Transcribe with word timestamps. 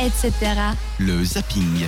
etc. 0.00 0.32
Le 0.98 1.24
zapping. 1.24 1.86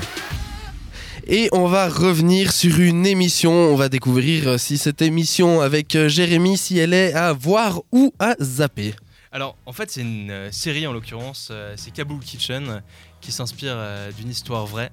Et 1.27 1.49
on 1.53 1.67
va 1.69 1.89
revenir 1.89 2.53
sur 2.53 2.81
une 2.81 3.07
émission. 3.07 3.53
On 3.53 3.77
va 3.77 3.89
découvrir 3.89 4.59
si 4.59 4.79
cette 4.79 5.01
émission 5.01 5.61
avec 5.61 5.95
euh, 5.95 6.09
Jérémy, 6.09 6.59
si 6.59 6.79
elle 6.79 6.93
est 6.93 7.13
à 7.13 7.33
voir 7.33 7.83
ou 7.93 8.13
à 8.19 8.35
zapper. 8.41 8.95
Alors, 9.31 9.57
en 9.65 9.73
fait, 9.73 9.93
c'est 9.93 10.01
une 10.01 10.31
euh, 10.31 10.51
série 10.51 10.89
en 10.89 10.93
l'occurrence, 10.93 11.51
euh, 11.53 11.75
c'est 11.77 11.93
Kaboul 11.93 12.19
Kitchen, 12.21 12.83
qui 13.21 13.31
s'inspire 13.31 13.77
d'une 14.19 14.31
histoire 14.31 14.67
vraie. 14.67 14.91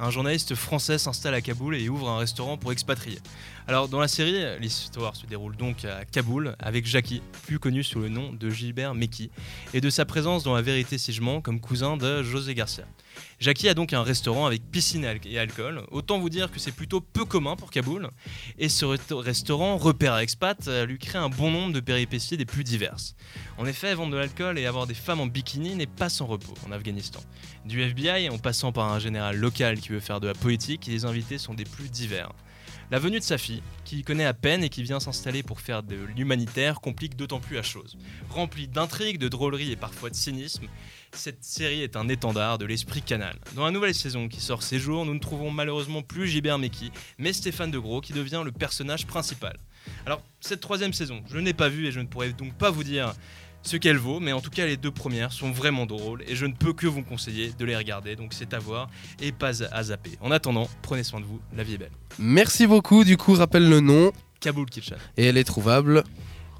Un 0.00 0.10
journaliste 0.10 0.54
français 0.54 0.96
s'installe 0.96 1.34
à 1.34 1.40
Kaboul 1.40 1.74
et 1.74 1.88
ouvre 1.88 2.08
un 2.08 2.18
restaurant 2.18 2.56
pour 2.56 2.70
expatriés. 2.70 3.18
Alors, 3.66 3.88
dans 3.88 3.98
la 3.98 4.06
série, 4.06 4.38
l'histoire 4.60 5.16
se 5.16 5.26
déroule 5.26 5.56
donc 5.56 5.84
à 5.84 6.04
Kaboul 6.04 6.54
avec 6.60 6.86
Jackie, 6.86 7.20
plus 7.46 7.58
connu 7.58 7.82
sous 7.82 7.98
le 7.98 8.08
nom 8.08 8.32
de 8.32 8.48
Gilbert 8.48 8.94
Meki, 8.94 9.30
et 9.74 9.80
de 9.80 9.90
sa 9.90 10.04
présence 10.04 10.44
dans 10.44 10.54
La 10.54 10.62
Vérité 10.62 10.98
si 10.98 11.12
je 11.12 11.20
comme 11.40 11.60
cousin 11.60 11.96
de 11.96 12.22
José 12.22 12.54
Garcia. 12.54 12.84
Jackie 13.40 13.68
a 13.68 13.74
donc 13.74 13.92
un 13.92 14.02
restaurant 14.02 14.46
avec 14.46 14.62
piscine 14.70 15.04
et 15.04 15.08
al- 15.08 15.20
et 15.24 15.38
alcool. 15.38 15.84
Autant 15.90 16.18
vous 16.18 16.28
dire 16.30 16.50
que 16.50 16.58
c'est 16.58 16.72
plutôt 16.72 17.00
peu 17.00 17.24
commun 17.24 17.56
pour 17.56 17.70
Kaboul. 17.70 18.10
Et 18.58 18.68
ce 18.68 18.84
restaurant, 19.12 19.76
repère 19.76 20.12
à 20.14 20.22
expat, 20.22 20.68
lui 20.86 20.98
crée 20.98 21.18
un 21.18 21.28
bon 21.28 21.50
nombre 21.50 21.72
de 21.72 21.80
péripéties 21.80 22.36
des 22.36 22.44
plus 22.46 22.64
diverses. 22.64 23.14
En 23.58 23.66
effet, 23.66 23.94
vendre 23.94 24.12
de 24.12 24.18
l'alcool 24.18 24.58
et 24.58 24.66
avoir 24.66 24.86
des 24.86 24.94
femmes 24.94 25.20
en 25.20 25.26
bikini 25.26 25.74
n'est 25.74 25.86
pas 25.86 26.08
sans 26.08 26.26
repos 26.26 26.54
en 26.66 26.72
Afghanistan. 26.72 27.20
Du 27.64 27.82
FBI 27.82 28.28
en 28.30 28.38
passant 28.38 28.72
par 28.72 28.92
un 28.92 28.98
général 28.98 29.36
local 29.36 29.78
qui 29.80 29.90
veut 29.90 30.00
faire 30.00 30.20
de 30.20 30.26
la 30.28 30.34
politique, 30.34 30.86
les 30.86 31.04
invités 31.04 31.38
sont 31.38 31.54
des 31.54 31.64
plus 31.64 31.88
divers. 31.88 32.32
La 32.90 32.98
venue 32.98 33.18
de 33.18 33.24
sa 33.24 33.36
fille, 33.36 33.62
qui 33.84 34.02
connaît 34.02 34.24
à 34.24 34.32
peine 34.32 34.64
et 34.64 34.70
qui 34.70 34.82
vient 34.82 34.98
s'installer 34.98 35.42
pour 35.42 35.60
faire 35.60 35.82
de 35.82 35.94
l'humanitaire, 36.16 36.80
complique 36.80 37.16
d'autant 37.16 37.38
plus 37.38 37.56
la 37.56 37.62
chose. 37.62 37.98
Remplie 38.30 38.66
d'intrigues, 38.66 39.18
de 39.18 39.28
drôleries 39.28 39.72
et 39.72 39.76
parfois 39.76 40.08
de 40.08 40.14
cynisme, 40.14 40.64
cette 41.12 41.42
série 41.42 41.82
est 41.82 41.96
un 41.96 42.08
étendard 42.08 42.58
de 42.58 42.64
l'esprit 42.66 43.02
canal. 43.02 43.36
Dans 43.54 43.64
la 43.64 43.70
nouvelle 43.70 43.94
saison 43.94 44.28
qui 44.28 44.40
sort 44.40 44.62
ces 44.62 44.78
jours, 44.78 45.04
nous 45.06 45.14
ne 45.14 45.18
trouvons 45.18 45.50
malheureusement 45.50 46.02
plus 46.02 46.28
Gilbert 46.28 46.58
Meki, 46.58 46.92
mais 47.18 47.32
Stéphane 47.32 47.70
de 47.70 47.78
Gros 47.78 48.00
qui 48.00 48.12
devient 48.12 48.42
le 48.44 48.52
personnage 48.52 49.06
principal. 49.06 49.56
Alors, 50.06 50.22
cette 50.40 50.60
troisième 50.60 50.92
saison, 50.92 51.22
je 51.30 51.38
n'ai 51.38 51.54
pas 51.54 51.68
vu 51.68 51.86
et 51.86 51.92
je 51.92 52.00
ne 52.00 52.06
pourrais 52.06 52.32
donc 52.32 52.54
pas 52.54 52.70
vous 52.70 52.84
dire 52.84 53.12
ce 53.62 53.76
qu'elle 53.76 53.96
vaut, 53.96 54.20
mais 54.20 54.32
en 54.32 54.40
tout 54.40 54.50
cas 54.50 54.66
les 54.66 54.76
deux 54.76 54.90
premières 54.90 55.32
sont 55.32 55.50
vraiment 55.50 55.84
drôles 55.86 56.22
et 56.26 56.36
je 56.36 56.46
ne 56.46 56.52
peux 56.52 56.72
que 56.72 56.86
vous 56.86 57.02
conseiller 57.02 57.52
de 57.58 57.64
les 57.64 57.76
regarder, 57.76 58.16
donc 58.16 58.32
c'est 58.32 58.54
à 58.54 58.58
voir 58.58 58.88
et 59.20 59.32
pas 59.32 59.62
à 59.72 59.82
zapper. 59.82 60.12
En 60.20 60.30
attendant, 60.30 60.68
prenez 60.82 61.02
soin 61.02 61.20
de 61.20 61.24
vous, 61.24 61.40
la 61.56 61.64
vie 61.64 61.74
est 61.74 61.78
belle. 61.78 61.92
Merci 62.18 62.66
beaucoup. 62.66 63.04
Du 63.04 63.16
coup, 63.16 63.34
rappelle 63.34 63.68
le 63.68 63.80
nom 63.80 64.12
Kaboul 64.40 64.66
Kitchen. 64.70 64.96
et 65.16 65.24
elle 65.24 65.36
est 65.36 65.44
trouvable. 65.44 66.04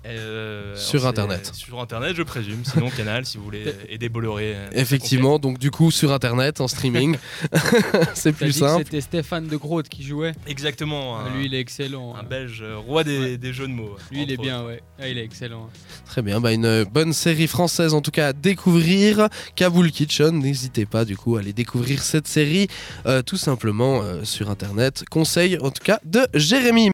Euh, 0.08 0.74
Sur 0.76 1.06
Internet. 1.06 1.50
Sur 1.54 1.80
internet, 1.80 2.14
je 2.16 2.22
présume, 2.22 2.64
sinon 2.64 2.88
Canal 2.90 3.26
si 3.26 3.36
vous 3.36 3.44
voulez 3.44 3.74
aider 3.88 4.08
Bolloré. 4.08 4.54
euh, 4.56 4.68
Effectivement, 4.72 5.38
donc 5.38 5.58
du 5.58 5.70
coup 5.70 5.90
sur 5.90 6.12
internet 6.12 6.60
en 6.62 6.68
streaming, 6.68 7.16
c'est 8.14 8.32
plus 8.32 8.52
simple. 8.52 8.84
C'était 8.84 9.00
Stéphane 9.02 9.48
de 9.48 9.56
Groot 9.56 9.88
qui 9.88 10.02
jouait. 10.02 10.32
Exactement. 10.46 11.18
Un, 11.18 11.36
Lui, 11.36 11.46
il 11.46 11.54
est 11.54 11.60
excellent. 11.60 12.14
un 12.16 12.20
hein. 12.20 12.26
belge 12.28 12.62
euh, 12.62 12.78
roi 12.78 13.04
des, 13.04 13.18
Ouais. 13.18 13.36
des 13.36 13.52
jeux 13.52 13.66
de 13.66 13.72
mots. 13.72 13.96
Lui, 14.10 14.22
il 14.22 14.32
est 14.32 14.36
bien, 14.36 14.64
ouais. 14.64 14.80
Ah, 14.98 15.08
il 15.08 15.18
est 15.18 15.24
excellent. 15.24 15.68
Très 16.06 16.22
bien, 16.22 16.40
bah 16.40 16.52
une 16.52 16.84
bonne 16.84 17.12
série 17.12 17.46
française 17.46 17.92
en 17.92 18.00
tout 18.00 18.10
cas 18.10 18.28
à 18.28 18.32
découvrir. 18.32 19.28
Kaboul 19.56 19.90
Kitchen, 19.90 20.38
n'hésitez 20.38 20.86
pas 20.86 21.04
du 21.04 21.16
coup 21.16 21.36
à 21.36 21.40
aller 21.40 21.52
découvrir 21.52 22.02
cette 22.02 22.26
série 22.28 22.68
euh, 23.06 23.20
tout 23.22 23.36
simplement 23.36 24.00
euh, 24.02 24.24
sur 24.24 24.48
internet. 24.50 25.04
Conseil 25.10 25.58
en 25.60 25.70
tout 25.70 25.82
cas 25.84 26.00
de 26.04 26.26
Jérémy. 26.34 26.86